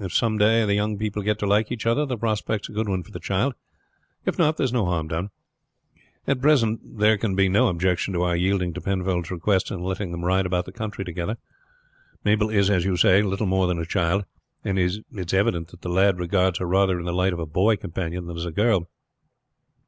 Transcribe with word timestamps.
If 0.00 0.14
some 0.14 0.38
day 0.38 0.64
the 0.64 0.74
young 0.76 0.98
people 0.98 1.20
get 1.20 1.40
to 1.40 1.46
like 1.46 1.72
each 1.72 1.84
other 1.84 2.06
the 2.06 2.16
prospect 2.16 2.66
is 2.66 2.68
a 2.68 2.72
good 2.72 2.88
one 2.88 3.02
for 3.02 3.10
the 3.10 3.18
child; 3.18 3.54
if 4.24 4.38
not, 4.38 4.56
there's 4.56 4.72
no 4.72 4.84
harm 4.86 5.08
done. 5.08 5.30
At 6.28 6.40
present 6.40 6.96
there 7.00 7.18
can 7.18 7.34
be 7.34 7.48
no 7.48 7.66
objection 7.66 8.14
to 8.14 8.22
our 8.22 8.36
yielding 8.36 8.72
to 8.74 8.80
Penfold's 8.80 9.32
request 9.32 9.68
and 9.68 9.84
letting 9.84 10.12
them 10.12 10.24
ride 10.24 10.46
about 10.46 10.64
the 10.66 10.70
country 10.70 11.04
together. 11.04 11.38
Mabel 12.22 12.50
is, 12.50 12.70
as 12.70 12.84
you 12.84 12.96
say, 12.96 13.20
little 13.20 13.46
more 13.46 13.66
than 13.66 13.80
a 13.80 13.84
child, 13.84 14.26
and 14.62 14.78
it 14.78 14.84
is 15.16 15.34
evident 15.34 15.72
that 15.72 15.82
the 15.82 15.88
lad 15.90 16.20
regards 16.20 16.60
her 16.60 16.66
rather 16.66 16.96
in 17.00 17.04
the 17.04 17.12
light 17.12 17.32
of 17.32 17.40
a 17.40 17.44
boy 17.46 17.74
companion 17.76 18.26
than 18.26 18.36
as 18.36 18.46
a 18.46 18.52
girl. 18.52 18.88